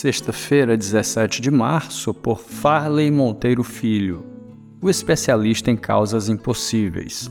Sexta-feira, 0.00 0.78
17 0.78 1.42
de 1.42 1.50
março, 1.50 2.14
por 2.14 2.38
Farley 2.40 3.10
Monteiro 3.10 3.62
Filho, 3.62 4.24
o 4.80 4.88
especialista 4.88 5.70
em 5.70 5.76
causas 5.76 6.30
impossíveis. 6.30 7.30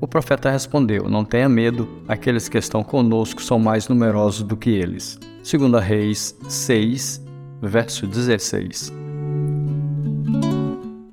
O 0.00 0.08
profeta 0.08 0.50
respondeu: 0.50 1.08
Não 1.08 1.24
tenha 1.24 1.48
medo, 1.48 1.88
aqueles 2.08 2.48
que 2.48 2.58
estão 2.58 2.82
conosco 2.82 3.40
são 3.40 3.60
mais 3.60 3.86
numerosos 3.86 4.42
do 4.42 4.56
que 4.56 4.70
eles. 4.70 5.20
2 5.48 5.80
Reis 5.80 6.36
6, 6.48 7.24
verso 7.62 8.08
16. 8.08 8.92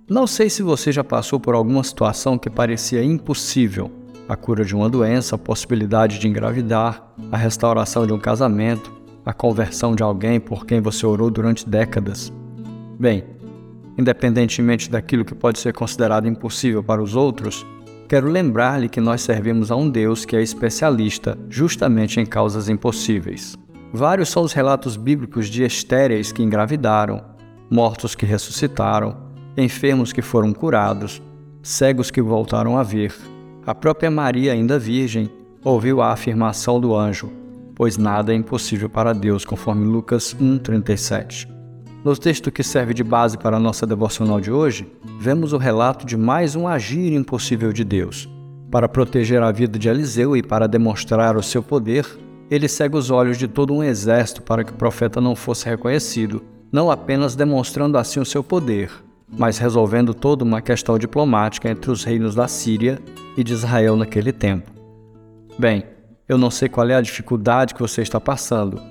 Não 0.09 0.25
sei 0.25 0.49
se 0.49 0.63
você 0.63 0.91
já 0.91 1.03
passou 1.03 1.39
por 1.39 1.53
alguma 1.53 1.83
situação 1.83 2.39
que 2.39 2.49
parecia 2.49 3.03
impossível. 3.03 3.91
A 4.27 4.35
cura 4.35 4.65
de 4.65 4.75
uma 4.75 4.89
doença, 4.89 5.35
a 5.35 5.37
possibilidade 5.37 6.17
de 6.17 6.27
engravidar, 6.27 7.13
a 7.31 7.37
restauração 7.37 8.07
de 8.07 8.13
um 8.13 8.19
casamento, 8.19 8.96
a 9.27 9.33
conversão 9.33 9.93
de 9.93 10.01
alguém 10.01 10.39
por 10.39 10.65
quem 10.65 10.79
você 10.79 11.05
orou 11.05 11.29
durante 11.29 11.67
décadas. 11.67 12.31
Bem, 12.97 13.25
independentemente 13.97 14.89
daquilo 14.89 15.25
que 15.25 15.35
pode 15.35 15.59
ser 15.59 15.73
considerado 15.73 16.29
impossível 16.29 16.81
para 16.81 17.03
os 17.03 17.13
outros, 17.13 17.67
quero 18.07 18.29
lembrar-lhe 18.29 18.87
que 18.87 19.01
nós 19.01 19.19
servimos 19.19 19.69
a 19.69 19.75
um 19.75 19.89
Deus 19.89 20.23
que 20.23 20.37
é 20.37 20.41
especialista 20.41 21.37
justamente 21.49 22.21
em 22.21 22.25
causas 22.25 22.69
impossíveis. 22.69 23.57
Vários 23.91 24.29
são 24.29 24.43
os 24.43 24.53
relatos 24.53 24.95
bíblicos 24.95 25.49
de 25.49 25.61
estéreis 25.61 26.31
que 26.31 26.41
engravidaram, 26.41 27.21
mortos 27.69 28.15
que 28.15 28.25
ressuscitaram, 28.25 29.17
enfermos 29.57 30.13
que 30.13 30.21
foram 30.21 30.53
curados, 30.53 31.21
cegos 31.61 32.09
que 32.09 32.21
voltaram 32.21 32.77
a 32.77 32.83
ver. 32.83 33.13
A 33.65 33.75
própria 33.75 34.09
Maria, 34.09 34.53
ainda 34.53 34.79
virgem, 34.79 35.29
ouviu 35.65 36.01
a 36.01 36.13
afirmação 36.13 36.79
do 36.79 36.95
anjo: 36.95 37.29
pois 37.77 37.95
nada 37.95 38.33
é 38.33 38.35
impossível 38.35 38.89
para 38.89 39.13
Deus, 39.13 39.45
conforme 39.45 39.85
Lucas 39.85 40.35
1:37. 40.41 41.47
No 42.03 42.17
texto 42.17 42.51
que 42.51 42.63
serve 42.63 42.91
de 42.91 43.03
base 43.03 43.37
para 43.37 43.57
a 43.57 43.59
nossa 43.59 43.85
devocional 43.85 44.41
de 44.41 44.51
hoje, 44.51 44.91
vemos 45.19 45.53
o 45.53 45.57
relato 45.57 46.03
de 46.03 46.17
mais 46.17 46.55
um 46.55 46.67
agir 46.67 47.13
impossível 47.13 47.71
de 47.71 47.83
Deus. 47.83 48.27
Para 48.71 48.89
proteger 48.89 49.43
a 49.43 49.51
vida 49.51 49.77
de 49.77 49.87
Eliseu 49.87 50.35
e 50.35 50.41
para 50.41 50.67
demonstrar 50.67 51.37
o 51.37 51.43
seu 51.43 51.61
poder, 51.61 52.05
ele 52.49 52.67
cega 52.67 52.97
os 52.97 53.11
olhos 53.11 53.37
de 53.37 53.47
todo 53.47 53.73
um 53.73 53.83
exército 53.83 54.41
para 54.41 54.63
que 54.63 54.71
o 54.71 54.75
profeta 54.75 55.21
não 55.21 55.35
fosse 55.35 55.69
reconhecido, 55.69 56.41
não 56.71 56.89
apenas 56.89 57.35
demonstrando 57.35 57.97
assim 57.97 58.19
o 58.19 58.25
seu 58.25 58.43
poder, 58.43 58.89
mas 59.37 59.59
resolvendo 59.59 60.15
toda 60.15 60.43
uma 60.43 60.61
questão 60.61 60.97
diplomática 60.97 61.69
entre 61.69 61.91
os 61.91 62.03
reinos 62.03 62.33
da 62.33 62.47
Síria 62.47 62.99
e 63.37 63.43
de 63.43 63.53
Israel 63.53 63.95
naquele 63.95 64.31
tempo. 64.31 64.71
Bem, 65.59 65.83
eu 66.27 66.37
não 66.37 66.51
sei 66.51 66.67
qual 66.67 66.89
é 66.89 66.95
a 66.95 67.01
dificuldade 67.01 67.73
que 67.73 67.79
você 67.79 68.01
está 68.01 68.19
passando. 68.19 68.81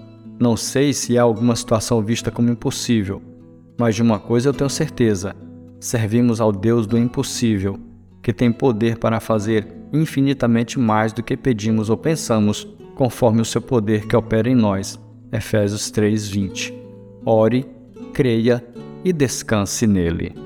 Não 0.40 0.56
sei 0.56 0.92
se 0.92 1.18
há 1.18 1.22
alguma 1.22 1.54
situação 1.54 2.02
vista 2.02 2.30
como 2.30 2.50
impossível. 2.50 3.22
Mas 3.78 3.94
de 3.94 4.02
uma 4.02 4.18
coisa 4.18 4.48
eu 4.48 4.54
tenho 4.54 4.70
certeza: 4.70 5.34
servimos 5.78 6.40
ao 6.40 6.50
Deus 6.50 6.86
do 6.86 6.96
impossível, 6.96 7.78
que 8.22 8.32
tem 8.32 8.50
poder 8.50 8.98
para 8.98 9.20
fazer 9.20 9.66
infinitamente 9.92 10.78
mais 10.78 11.12
do 11.12 11.22
que 11.22 11.36
pedimos 11.36 11.90
ou 11.90 11.96
pensamos, 11.96 12.66
conforme 12.94 13.42
o 13.42 13.44
seu 13.44 13.60
poder 13.60 14.06
que 14.06 14.16
opera 14.16 14.48
em 14.48 14.54
nós. 14.54 14.98
Efésios 15.30 15.90
3:20. 15.90 16.72
Ore, 17.24 17.66
creia 18.14 18.64
e 19.04 19.12
descanse 19.12 19.86
nele. 19.86 20.45